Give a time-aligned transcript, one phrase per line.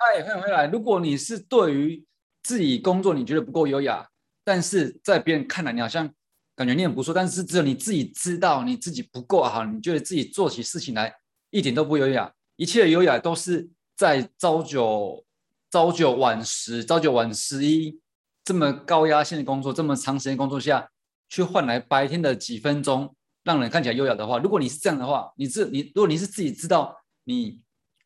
[0.00, 0.66] 哎，欢迎回来。
[0.66, 2.02] 如果你是对于
[2.42, 4.08] 自己工作你觉得不够优雅，
[4.42, 6.10] 但是在别人看来你好像
[6.56, 11.14] 感觉你很不错，但是只有你自己知道你自己不够好，你觉得自己做起事情来
[11.50, 15.22] 一点都不优雅，一切的优雅都是在朝九
[15.70, 18.00] 朝九晚十、朝九晚十一
[18.42, 20.88] 这么高压线的工作，这么长时间工作下
[21.28, 23.14] 去换来白天的几分钟，
[23.44, 27.60] 让人看起来优雅的话，如果你是这样的话，你自你如果你是自己知道你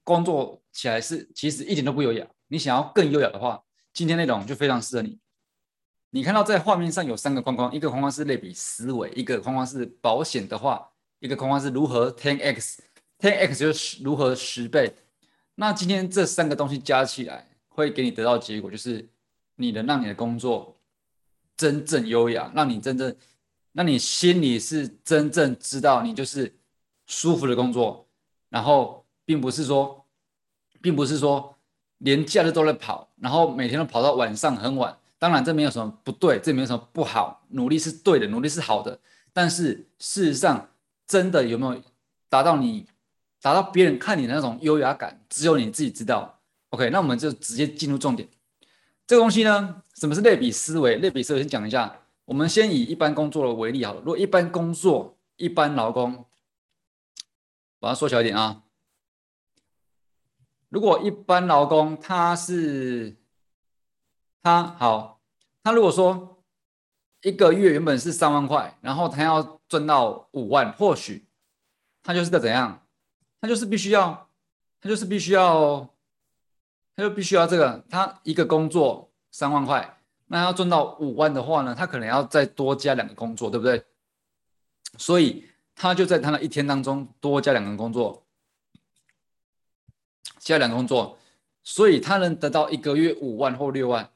[0.05, 5.19] 工作起来是其实一点都不优雅，你想要更优雅的话，今天内容就非常适合你。
[6.11, 14.95] 你看到在画面上有三个框框，一个框框是类比思维，一个框框是保险的话，一个框框是如何 ten x，ten x 就是如何十倍。
[15.57, 19.09] 那今天这三个东西加起来，会给你得到结果，就是
[19.57, 20.77] 你能让你的工作
[21.57, 23.17] 真正优雅，让你真正，
[23.73, 26.55] 让你心里是真正知道你就是
[27.07, 28.09] 舒服的工作，
[28.51, 30.04] 然后并不是说，
[30.85, 31.57] 并不是说
[31.97, 34.95] 连假日都在跑，然后每天都跑到晚上很晚。
[35.19, 39.01] 当然，这没有什么不对，这没有什么不好，努力是对的，努力是好的。
[39.33, 40.69] 但是事实上，
[41.07, 41.81] 真的有没有
[42.29, 42.87] 达到你
[43.41, 46.39] 达到别人看你的那种优雅感，只有你自己知道。
[46.69, 48.29] OK，那我们就直接进入重点。
[49.07, 50.97] 这个东西呢，什么是类比思维？
[50.97, 52.01] 类比思维先讲一下。
[52.27, 54.01] 我们先以一般工作的为例好了。
[54.01, 56.27] 如果一般工作，一般劳工，
[57.81, 58.64] 把它缩小一点啊。
[60.75, 63.17] 如果一般劳工他是
[64.43, 65.21] 他好。
[65.63, 66.43] 他如果说
[67.23, 71.29] 一个月原本是三万块，然后他要赚到五万，或许
[72.03, 72.83] 他就是个怎样？
[73.41, 74.29] 他就是必须要，
[74.81, 75.89] 他就是必须要，
[76.97, 77.85] 他就必须要这个。
[77.89, 83.85] 他一个工作三万块，那要赚到五万的话呢，他可能要再多加两个工作，对不对？
[84.99, 88.24] 所以他就在他的一天当中多加两个工作，
[90.39, 91.19] 加两个工作，
[91.63, 94.11] 所以他能得到一个月五万或六万。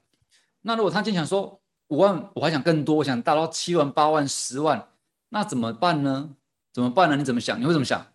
[0.63, 4.89] 那如果他今天想说五万，我还想更多，我想达到七万、八万、十万，
[5.31, 6.31] 那怎么办呢？
[6.73, 7.17] 怎么办呢？
[7.17, 7.61] 你怎么想？
[7.61, 8.07] 你会怎么想？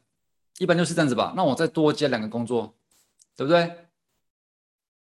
[0.59, 1.33] 一般就是这样子吧。
[1.35, 2.75] 那我再多加两个工作，
[3.35, 3.87] 对不对？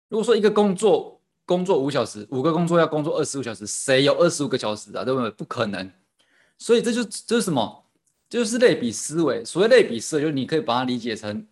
[0.08, 5.04] 如果说一个工作工作五小时，五个工作要工作二十五小时，谁有二十五个小时啊？
[5.04, 5.30] 对不对？
[5.30, 5.90] 不可能。
[6.58, 7.84] 所以这就这是什么？
[8.28, 9.44] 就是类比思维。
[9.44, 11.46] 所谓类比思维，就是你可以把它理解成，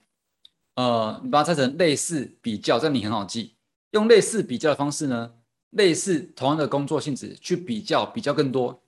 [0.74, 3.54] 呃，你把它拆成类似比较，这样你很好记。
[3.92, 5.32] 用类似比较的方式呢？
[5.70, 8.80] 类似同样的工作性质去比较，比较更多，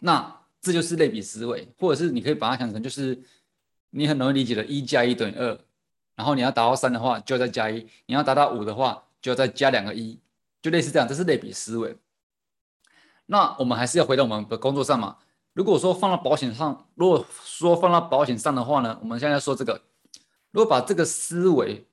[0.00, 3.20] 那这就是类比思维，或者是你可以把它想成就是
[3.90, 5.58] 你很容易理解的，一加一等于二，
[6.14, 10.20] 然后你要达到三的话就要再加一，你要达到五的话就要再加两个一，
[10.62, 11.96] 就类似这样，这是类比思维。
[13.26, 15.16] 那我们还是要回到我们的工作上嘛。
[15.52, 19.82] 如果说放到保险上，如果说放到保险上的话呢，我们现在说这个，
[20.52, 21.86] 如果把这个思维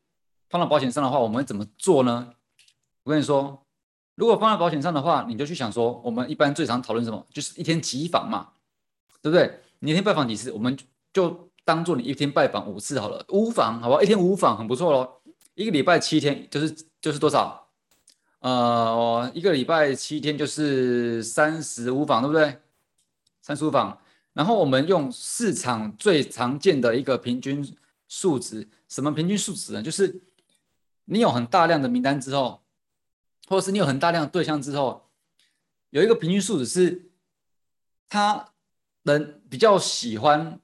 [0.50, 2.34] 放到保险上的话，我们怎么做呢？
[3.04, 3.64] 我跟你说。
[4.16, 7.24] 如果放在保险上的话，你就去想说，我们一般最常讨论什么？
[7.32, 8.48] 就是一天几访嘛，
[9.22, 9.60] 对不对？
[9.78, 10.52] 你一天拜访几次？
[10.52, 10.76] 我们
[11.14, 14.02] 就当做你一天拜访五次好了，五访，好不好？
[14.02, 15.08] 一天五访很不错喽。
[15.54, 17.68] 一个礼拜七天就是就是多少？
[18.40, 22.60] 呃，一个礼拜七天就是三十五访，对不对？
[23.44, 23.96] 三十五访。
[24.34, 27.64] 然后我们用市场最常见的一个平均
[28.08, 29.82] 数值，什么平均数值呢？
[29.82, 30.22] 就是
[31.06, 32.64] 你有很大量的名单之后。
[33.50, 35.10] 或者是你有很大量的对象之后，
[35.92, 37.12] 有一个平均数值是，
[38.10, 38.50] 他
[39.04, 40.60] 能比较喜欢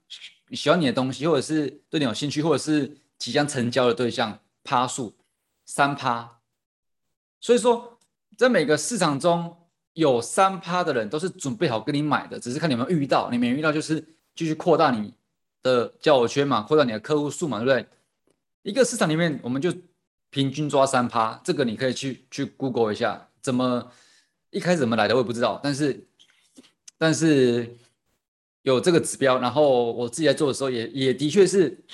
[0.51, 5.15] 喜欢你的东西，或者是对你有兴趣，或者是即将成交的对象，趴数
[5.63, 6.41] 三趴。
[7.39, 7.97] 所以说，
[8.37, 13.29] 在每个市场中有三趴的人都是准备好跟你买的，只是看你有没有遇到。
[13.31, 15.13] 你没遇到，就是继续扩大你
[15.63, 17.87] 的交友圈嘛，扩大你的客户数嘛，对不对？
[18.61, 19.73] 一个市场里面，我们就。
[20.33, 23.91] 平均抓三趴，这个你可以去去 Google 一下，怎么
[24.49, 26.07] 一开始怎么来的我也不知道，但是
[26.97, 27.77] 但是
[28.63, 31.85] 有这个指标，然后我自己在做的时候也也的确是，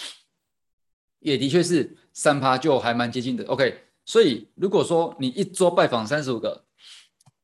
[1.19, 3.43] 也的确是三趴就还蛮接近的。
[3.47, 6.63] OK，所以如果说你一周拜访三十五个，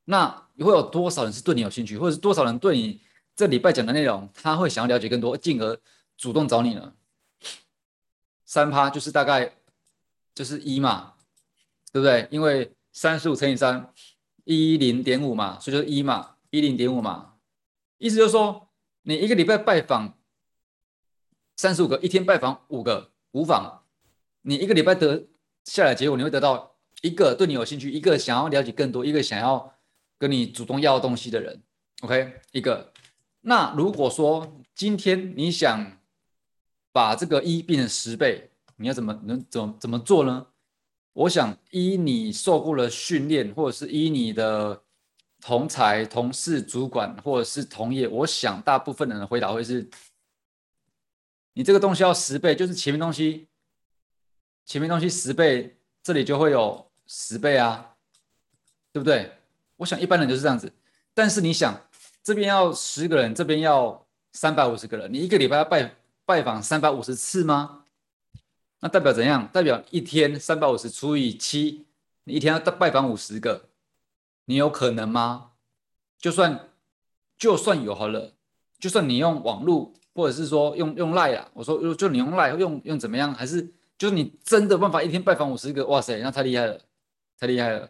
[0.06, 0.30] 那
[0.60, 3.02] 会有多少人是对你有兴趣，或者是多少人对你
[3.36, 5.78] 这礼拜讲的内容，他会想要了解更多，进而
[6.18, 6.94] 主动找你呢？
[8.46, 9.54] 三趴就是大概。
[10.36, 11.14] 就是一嘛，
[11.94, 12.28] 对不对？
[12.30, 13.94] 因为三十五乘以三，
[14.44, 17.36] 一零点五嘛，所以就是一嘛，一零点五嘛。
[18.00, 18.68] 意思就是说，
[19.04, 20.20] 你一个礼拜拜访
[21.56, 23.86] 三十五个，一天拜访五个无访，
[24.42, 25.26] 你一个礼拜得
[25.64, 29.74] 下来结果，你会得到一个对你有兴趣，一个想要了解更多，一个想要
[30.18, 31.64] 跟你主动要东西的人。
[32.02, 32.92] OK，一个。
[33.40, 35.98] 那如果说今天你想
[36.96, 38.50] 把这个一变成十倍。
[38.78, 40.48] 你要怎么能怎么怎么做呢？
[41.12, 44.82] 我想依你受过了训练，或者是依你的
[45.42, 49.90] 同才、同事、主管，或者是同业，我想大部分人的回答会是：
[51.52, 53.50] 你这个东西要十倍，就是前面东西，
[54.66, 57.96] 前面东西十倍，这里就会有十倍啊，
[58.94, 59.34] 对不对？
[59.76, 60.72] 我想一般人就是这样子。
[61.14, 61.78] 但是你想，
[62.24, 65.94] 这边要十个人，这边要三百五十个人，你一个礼拜要拜
[66.26, 67.84] 拜访三百五十次吗？
[68.80, 69.48] 那代表怎样？
[69.54, 71.86] 代表一天三百五十除以七，
[72.24, 73.70] 你一天要拜访五十个，
[74.46, 75.52] 你有可能吗？
[76.20, 76.70] 就算
[77.38, 78.34] 就算有好了，
[78.80, 83.34] 就算你用网络，或者是说用用赖啊，我说就你用赖用用怎么样？
[83.34, 83.62] 还是
[83.98, 85.86] 就是你真的办法一天拜访五十个？
[85.86, 86.80] 哇塞，那太厉害了，
[87.40, 87.90] 太厉害了！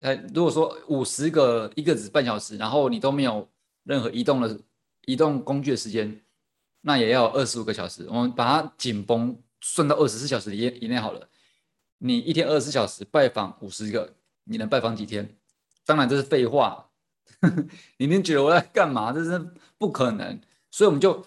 [0.00, 3.48] 哎，如果说五十个一个只半小时，然后你都没有
[3.84, 4.60] 任何移动的
[5.06, 6.20] 移动工具的时间。
[6.80, 11.28] 那也要二十五个小时，我们把它紧绷算到二十四小时以以内好了。
[11.98, 14.14] 你一天二十四小时拜访五十个，
[14.44, 15.36] 你能拜访几天？
[15.84, 16.90] 当然这是废话，
[17.98, 19.12] 你一定觉得我在干嘛？
[19.12, 19.38] 这是
[19.76, 20.40] 不可能，
[20.70, 21.26] 所以我们就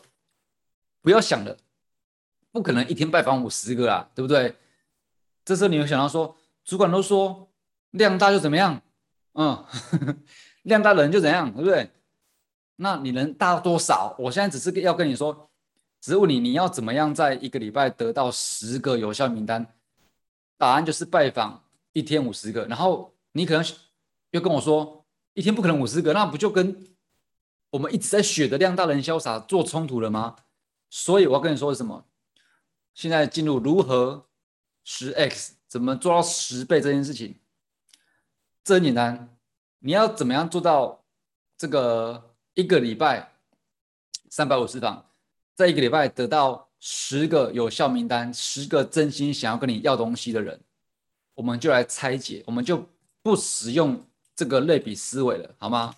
[1.01, 1.57] 不要想了，
[2.51, 4.55] 不可能一天拜访五十个啊，对不对？
[5.43, 7.51] 这时候你会想到说，主管都说
[7.91, 8.81] 量大就怎么样？
[9.33, 9.65] 嗯，
[10.63, 11.89] 量大的人就怎样，对不对？
[12.81, 14.15] 那你能大多少？
[14.17, 15.51] 我现在只是要跟你说，
[16.01, 19.75] 只是问你，你要怎么样在一个礼拜得到十个有效名单？
[20.57, 21.63] 答案就是拜访
[21.93, 22.65] 一天五十个。
[22.65, 23.63] 然后你可能
[24.31, 25.05] 又跟我说，
[25.35, 26.87] 一天不可能五十个，那不就跟
[27.69, 30.37] 我们一直在学的量大人潇洒做冲突了吗？
[30.89, 32.07] 所以我要跟你说什么？
[32.95, 34.25] 现在进入如何
[34.83, 37.35] 十 x 怎么做到十倍这件事情，
[38.63, 39.37] 这很简单。
[39.77, 41.05] 你要怎么样做到
[41.55, 42.30] 这个？
[42.53, 43.31] 一个礼拜
[44.29, 45.05] 三百五十访，
[45.55, 50.59] 在一个礼拜得到十个有效名单，十个真心想要跟你要东西的人，
[51.33, 52.85] 我们就来拆解，我们就
[53.21, 54.05] 不使用
[54.35, 55.95] 这个类比思维了，好吗？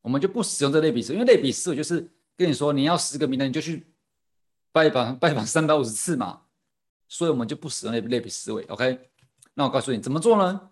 [0.00, 3.86] 我们就不使用这类比思维，因为类比思维就是跟你说你要十个名单，你就去
[4.72, 6.42] 拜访拜访三百五十次嘛，
[7.06, 8.64] 所以我们就不使用类类比思维。
[8.64, 8.98] OK，
[9.54, 10.70] 那我告诉你怎么做呢？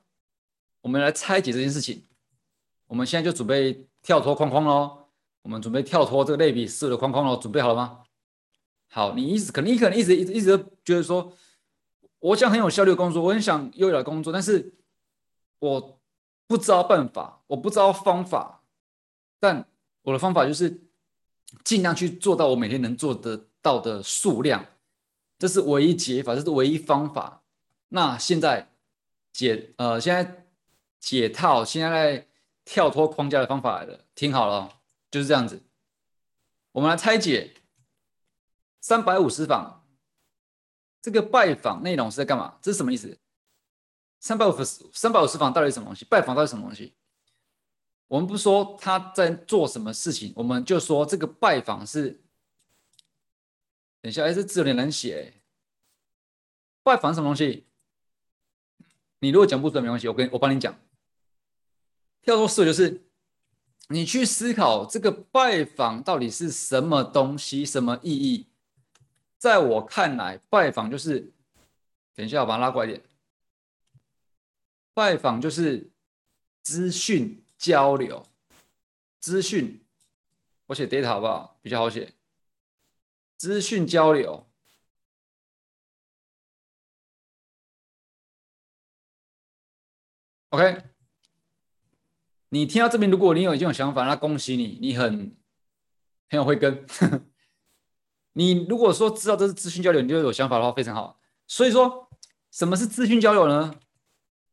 [0.80, 2.02] 我们来拆解这件事情，
[2.86, 3.86] 我们现在就准备。
[4.06, 5.08] 跳脱框框喽，
[5.42, 8.04] 我们准备跳脱这个类比式的框框喽，准备好了吗？
[8.88, 11.32] 好，你一直可能你可能一直一直一直觉得说，
[12.20, 14.74] 我想很有效率的工作，我很想优雅的工作，但是
[15.58, 15.98] 我
[16.46, 18.62] 不知道办法，我不知道方法，
[19.40, 19.68] 但
[20.02, 20.84] 我的方法就是
[21.64, 24.64] 尽量去做到我每天能做得到的数量，
[25.36, 27.42] 这是唯一解法，这是唯一方法。
[27.88, 28.70] 那现在
[29.32, 30.46] 解呃，现在
[31.00, 32.28] 解套，现在。
[32.66, 34.80] 跳脱框架的方法来的，听好了，
[35.10, 35.62] 就是这样子。
[36.72, 37.54] 我们来拆解
[38.80, 39.86] 三百五十访
[41.00, 42.58] 这个拜访内容是在干嘛？
[42.60, 43.18] 这是什么意思？
[44.18, 46.04] 三百五十三百五十访到底是什么东西？
[46.04, 46.92] 拜访到底是什么东西？
[48.08, 52.20] 我们不说他在做什么事情，我们就说这个拜访是。
[54.02, 55.34] 等一下，哎，这字有点难写。
[56.82, 57.66] 拜访什么东西？
[59.20, 60.76] 你如果讲不出来没关系，我跟我帮你讲。
[62.26, 63.06] 跳脱思维就是，
[63.88, 68.48] 你去思考这个拜访到底是什么东西、什么意义。
[69.38, 71.32] 在我看来，拜访就是，
[72.16, 73.06] 等一下我把它拉过来一点。
[74.92, 75.92] 拜访就是
[76.62, 78.26] 资讯交流，
[79.20, 79.80] 资讯，
[80.66, 81.56] 我写 data 好不好？
[81.62, 82.12] 比较好写。
[83.36, 84.44] 资讯交流
[90.48, 90.95] ，OK。
[92.50, 95.36] 你听到这边，如果你有已经有想法，那恭喜你，你很
[96.30, 96.86] 很有慧根。
[98.34, 101.18] 你如果说知道这是资讯交流，你就有想法的话，非常好。
[101.46, 102.08] 所以说，
[102.50, 103.74] 什么是资讯交流呢？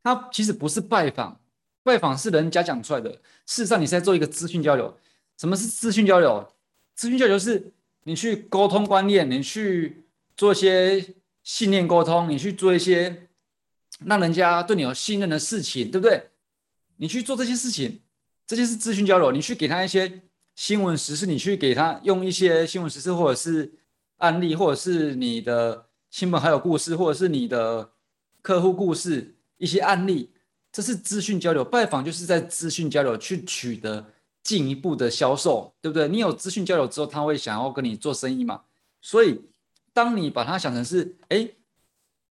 [0.02, 1.40] 它其实不是拜访，
[1.84, 3.12] 拜访是人家讲出来的。
[3.46, 4.98] 事实上，你是在做一个资讯交流。
[5.38, 6.54] 什么是资讯交流？
[6.96, 7.74] 资讯交流是
[8.04, 13.28] 你去沟通观念，你去做一些信念沟通，你去做一些
[14.06, 16.30] 让人家对你有信任的事情，对不对？
[16.98, 18.02] 你去做这些事情，
[18.46, 19.32] 这些是资讯交流。
[19.32, 20.22] 你去给他一些
[20.56, 23.74] 新闻实事，你去给他用一些新闻实事，或者是
[24.18, 27.92] 案例，或者是你的亲朋好友故事，或者是你的
[28.42, 30.32] 客户故事，一些案例，
[30.72, 31.66] 这是资讯交流。
[31.66, 34.06] 拜访就是在资讯交流去取得
[34.44, 36.08] 进一步的销售，对不对？
[36.08, 38.62] 你有资讯交流之后，他会想要跟你做生意嘛？
[39.02, 39.42] 所以，
[39.92, 41.50] 当你把它想成是，哎，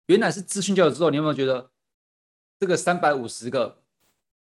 [0.05, 1.71] 原来是资讯交流之后，你有没有觉得
[2.59, 3.80] 这个三百五十个？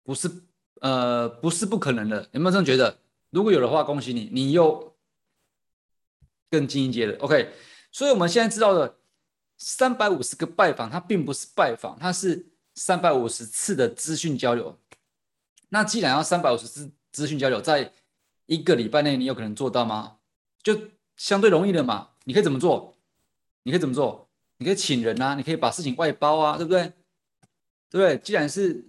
[0.06, 0.32] 不是，
[0.80, 2.30] 呃，不是不可能的。
[2.32, 3.00] 有没有这样觉得？
[3.32, 4.96] 如果有的话，恭喜你，你又
[6.50, 7.18] 更进一阶了。
[7.18, 7.50] OK，
[7.92, 8.98] 所以我们现在知道的
[9.58, 12.46] 三百五十个拜访，它并不是拜访，它是
[12.76, 14.80] 三百五十次的资讯交流。
[15.70, 17.92] 那既然要三百五十次资讯交流，在
[18.46, 20.18] 一个礼拜内，你有可能做到吗？
[20.62, 20.80] 就
[21.18, 22.10] 相对容易的嘛。
[22.26, 22.96] 你可以怎么做？
[23.64, 24.30] 你可以怎么做？
[24.58, 26.94] 你可以请人啊，你可以把事情外包啊，对不对？
[27.90, 28.18] 对不对？
[28.20, 28.86] 既然是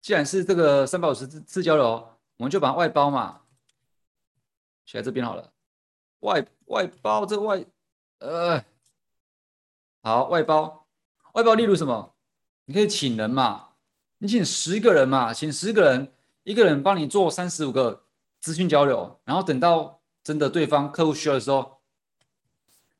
[0.00, 3.40] 既然是这个三百五十次次交流，我们就把外包嘛。
[4.84, 5.52] 写在这边好了，
[6.20, 7.64] 外外包这外
[8.18, 8.64] 呃。
[10.02, 10.86] 好，外包，
[11.34, 12.14] 外包，例如什么？
[12.64, 13.68] 你可以请人嘛，
[14.16, 16.10] 你请十个人嘛，请十个人，
[16.42, 18.04] 一个人帮你做三十五个
[18.40, 21.82] 资讯交流，然后等到真的对方客户需要的时候，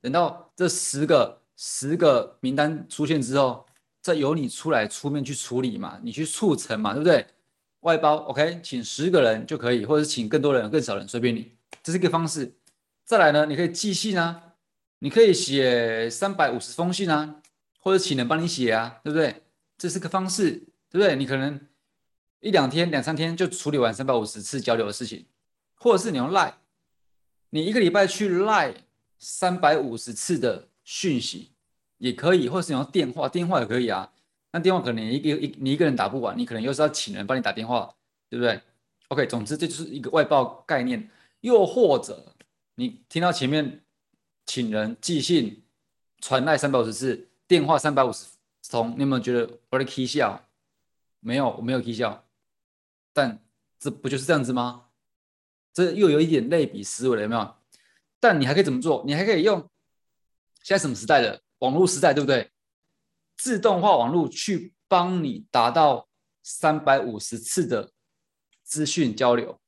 [0.02, 3.66] 等到这十个十个名单出现之后，
[4.00, 7.26] 再由你出来出面去处理嘛，你去促成嘛，对不对？
[7.80, 11.52] 外包，OK，请十个人就可以，或者请更多人、更少人，随便你，
[11.82, 12.52] 这是个方式。
[13.04, 14.42] 再来呢，你可以寄信啊。
[15.02, 17.36] 你可以写三百五十封信啊，
[17.78, 19.42] 或者请人帮你写啊，对不对？
[19.78, 20.50] 这是个方式，
[20.90, 21.16] 对不对？
[21.16, 21.58] 你可能
[22.40, 25.24] 一两天、两三天就处理完三百五十次交流的事情，
[25.74, 26.58] 或者是你用赖，
[27.48, 28.74] 你一个礼拜去赖
[29.18, 31.52] 三百五十次的讯息
[32.00, 34.12] 也可以，或是你用电话，电话也可以啊。
[34.50, 37.94] 那电话可能你一个一你一个人打不完，你可能又是要请人帮你打电话，
[38.28, 38.60] 对不对
[39.06, 41.08] ？OK，总之这就是一个外包概念，
[41.42, 42.34] 又或者
[42.74, 43.80] 你听到前面。
[44.46, 45.62] 请人寄信、
[46.20, 48.26] 传赖三百五十次，电话三百五十
[48.68, 50.44] 通，你有没有觉得我在嬉笑？
[51.20, 52.24] 没有，我没有嬉笑。
[53.12, 53.40] 但
[53.78, 54.86] 这不就是这样子吗？
[55.72, 57.54] 这又有一点类比思维了，有没有？
[58.18, 59.04] 但你还可以怎么做？
[59.06, 59.60] 你还可以用
[60.64, 62.50] 现在什么时代的网络时代，对不对？
[63.38, 66.08] 自动化网络去帮你达到
[66.42, 67.92] 三百五十次的
[68.62, 69.58] 资讯交流。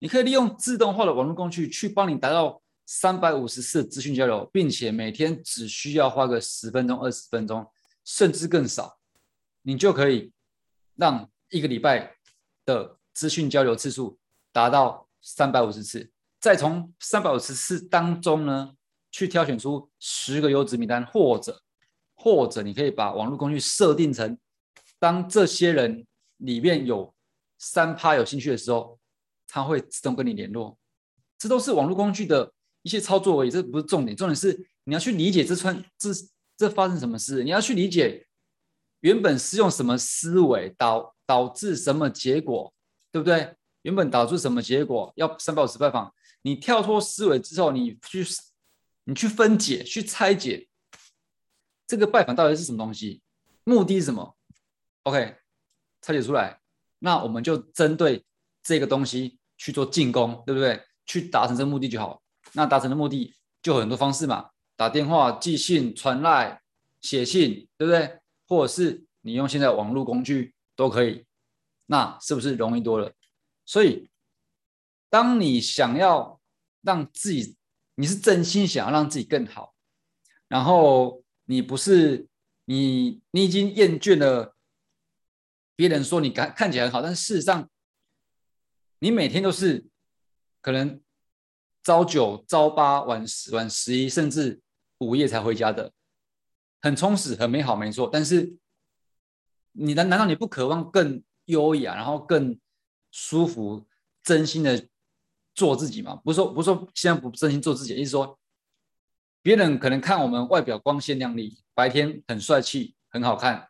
[0.00, 2.60] 你可以利用自动化的网络工具去帮你达到。
[2.88, 7.68] 三百五十次资讯交流，并且每天只需要花个十分钟、二十分钟，
[8.04, 8.96] 甚至更少，
[9.62, 10.32] 你就可以
[10.94, 12.14] 让一个礼拜
[12.64, 14.16] 的资讯交流次数
[14.52, 16.12] 达到三百五十次。
[16.38, 18.76] 再从三百五十次当中呢，
[19.16, 21.62] 去挑选出十个优质名单，或者
[22.14, 24.36] 或者你可以把网络工具设定成，
[24.98, 26.06] 当这些人
[26.38, 27.14] 里面有
[27.58, 28.98] 三趴有兴趣的时候，
[29.46, 30.76] 他会自动跟你联络。
[31.38, 32.52] 这都是网络工具的。
[32.82, 36.10] 一些操作而已，这不是重点，重点是你要去理解这串这
[36.56, 38.24] 这发生什么事，你要去理解
[39.00, 42.72] 原本是用什么思维导导致什么结果，
[43.10, 43.52] 对不对？
[43.82, 45.12] 原本导致什么结果？
[45.16, 48.24] 要三百五十拜访，你跳脱思维之后，你去
[49.08, 50.68] 你去分解、去拆解
[51.86, 53.22] 这个拜访到底是什么东西，
[53.62, 54.36] 目的是什么
[55.04, 55.36] ？OK，
[56.02, 56.60] 拆解出来，
[56.98, 58.24] 那我们就针对
[58.64, 60.82] 这个东西去做进攻，对不对？
[61.06, 62.20] 去达成这个目的就好。
[62.52, 63.32] 那达成的目的
[63.62, 66.60] 就很多方式嘛，打电话、寄信、传赖、
[67.00, 68.18] 写信，对不对？
[68.48, 71.24] 或者是你用现在网络工具都可以，
[71.86, 73.12] 那是不是容易多了？
[73.64, 74.10] 所以，
[75.08, 76.40] 当你想要
[76.82, 77.56] 让自己，
[77.96, 79.74] 你是真心想要让自己更好，
[80.46, 82.28] 然后你不是
[82.66, 84.54] 你，你已经厌倦了
[85.74, 87.68] 别人说你看看起来很好，但是事实上，
[89.00, 89.84] 你每天都是
[90.62, 91.02] 可能。
[91.86, 94.60] 朝九朝八晚十晚十一，甚至
[94.98, 95.92] 午夜才回家的，
[96.82, 98.10] 很充实很美好，没错。
[98.12, 98.56] 但是
[99.70, 102.58] 你难难道你不渴望更优雅，然后更
[103.12, 103.86] 舒服，
[104.24, 104.88] 真心的
[105.56, 106.14] 做自己嘛？
[106.24, 108.38] 不是说不是说现在不真心做自己，意思说
[109.42, 113.68] 别人可能看我们外表光鲜亮丽，白天很帅气很好看，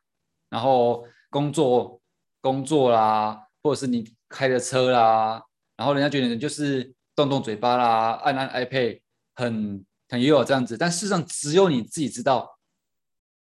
[0.50, 2.02] 然后工作
[2.42, 5.42] 工作啦，或者是你开的车啦，
[5.76, 6.92] 然后人家觉得你就是。
[7.16, 9.00] 动动嘴巴啦，按按 iPad，
[9.34, 12.58] 很很也有这样子，但事实上只有你自己知道，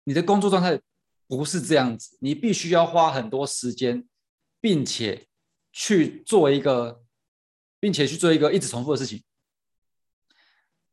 [0.04, 0.78] 你的工作状态
[1.26, 4.06] 不是这样子，你必须要花很多时间，
[4.60, 5.26] 并且
[5.72, 7.01] 去做一个，
[7.82, 9.20] 并且去做一个一直重复的事情。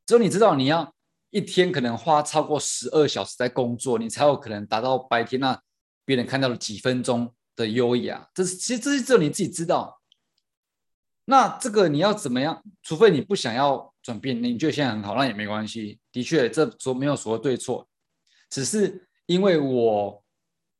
[0.08, 0.92] 只有你知道你要
[1.30, 5.62] 一天可能花超过十二小时在工作，你才有可能达到白天那
[6.04, 8.28] 别人看到了几分钟的优雅。
[8.34, 10.02] 这是其实这是只有你自己知道。
[11.26, 12.64] 那这个你要怎么样？
[12.82, 16.00] 除非你不想要转变，你觉得现在很好，那也没关系。
[16.12, 17.88] 的确，这说没有所谓对错，
[18.50, 20.24] 只是因为我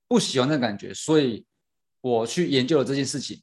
[0.08, 1.46] 不喜欢那感觉，所以
[2.02, 3.40] 我去研究了这件事情，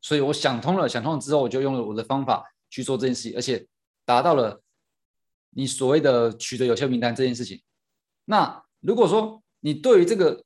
[0.00, 3.66] 所以我想通了，想通了之后，我就用了我的方法去做这件事情，而且
[4.04, 4.62] 达到了
[5.50, 7.62] 你所谓的取得有效名单这件事情。
[8.24, 10.44] 那如果说你对于这个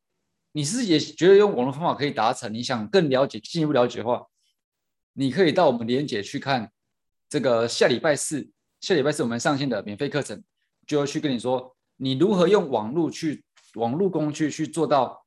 [0.53, 4.27] 你是也觉得用网络方法可以达成，你想更了解、进一步了解的话。
[5.15, 6.73] 你可以到我们连结去看
[7.29, 10.43] 这个下礼拜四，下礼拜四我们上线的免费课程，
[10.87, 13.45] 就会去跟你说你如何用网络去
[13.75, 15.27] 网络工具去做到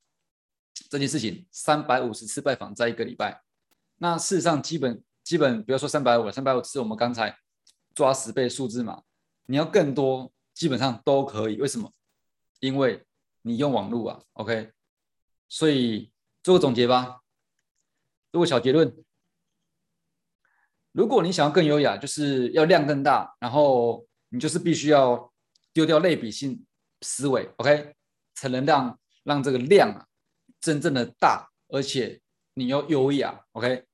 [0.90, 1.46] 这件事情？
[1.52, 3.40] 三百五十次拜访在一个礼拜，
[3.98, 7.38] 那事实上基本基本不要说三百五，三百五是我们刚才
[7.94, 9.04] 抓十倍数字嘛，
[9.46, 11.60] 你要更多基本上都可以。
[11.60, 11.92] 为什么？
[12.60, 13.06] 因为
[13.42, 14.72] 你用网络啊，OK。
[15.48, 16.12] 所以
[16.42, 17.22] 做个总结吧，
[18.32, 18.96] 做个小结论。
[20.92, 25.32] 如果你想要更优雅，就是要量更大，然后你就是必须要
[25.74, 26.66] 丢掉类比性
[27.02, 27.94] 思维，OK，
[28.34, 30.08] 才能让让这个量啊
[30.60, 32.22] 真正的大，而且
[32.56, 33.86] 你要优雅，OK。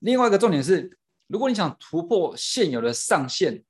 [0.00, 3.64] 另外一个重点是，如果你想突破现有的上限，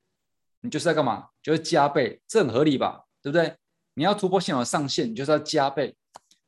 [0.63, 1.29] 你就是要干嘛？
[1.41, 3.05] 就是加倍，这很合理吧？
[3.23, 3.55] 对不对？
[3.95, 5.95] 你要突破现有的上限，你就是要加倍。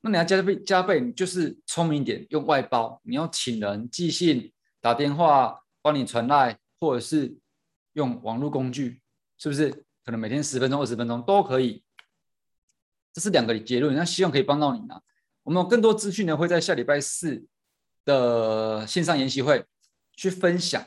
[0.01, 5.59] 那你要加倍加倍，你就是聪明一点，用外包，你要请人寄信、打电话。
[5.83, 7.35] 帮你传来，或者是
[7.95, 9.01] 用网络工具，
[9.39, 9.71] 是不是？
[10.05, 11.83] 可能每天十分钟、二十分钟都可以。
[13.15, 15.01] 这是两个结论，那希望可以帮到你呢。
[15.43, 17.47] 我们有更多资讯呢，会在下礼拜四
[18.11, 19.65] 的线上研习会
[20.17, 20.85] 去分享，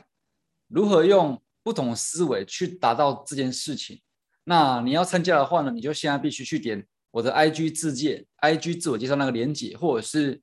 [0.68, 4.02] 如何用不同思维去达到这件事情。
[4.44, 10.42] 那你要参加的话呢，你就现在必须去点我的 IG 自介、IG 自我介绍那个连接，或者是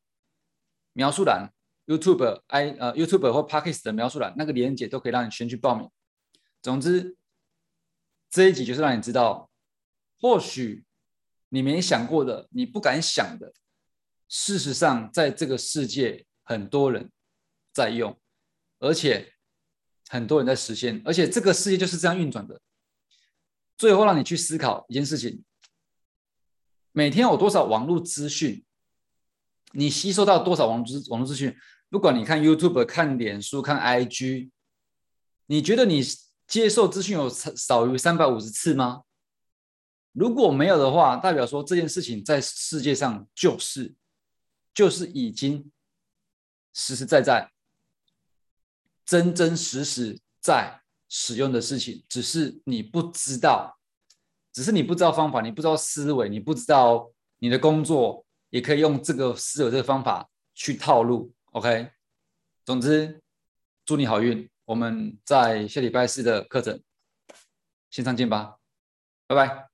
[0.93, 1.53] 描述栏。
[1.87, 5.89] YouTube i 呃 YouTube 或 Podcast 的描述栏那个连接都可以让你先去报名。
[6.61, 7.17] 总之，
[8.29, 9.49] 这一集就是让你知道，
[10.21, 10.85] 或许
[11.49, 13.51] 你没想过的，你不敢想的，
[14.29, 17.09] 事实上在这个世界很多人
[17.71, 18.19] 在用，
[18.79, 19.33] 而且
[20.09, 22.59] 很多人在实现，而且这个世界就是这样运转的。
[23.77, 25.43] 最后让你去思考一件事情：
[26.91, 28.65] 每天有多少网络资讯？
[29.71, 31.55] 你吸收到多少网资网络资讯？
[31.89, 34.51] 不管你看 YouTube、看脸书、看 IG，
[35.45, 36.03] 你觉得你
[36.45, 39.03] 接受资讯有少于三百五十次吗？
[40.11, 43.95] 如果没有的话，代表说这件事情在世界上就是
[44.73, 45.71] 就是已经
[46.73, 47.51] 实实在在、
[49.05, 53.77] 真真实实在使用的事情，只是你不知道，
[54.53, 61.33] 只是你不知道方法，你不知道思维，你不知道你的工作也可以用这个思维这个方法去套路。
[61.51, 61.91] OK，
[62.65, 63.21] 总之
[63.85, 66.81] 祝你好运，我们在下礼拜四的课程
[67.89, 68.57] 线上见吧，
[69.27, 69.70] 拜拜。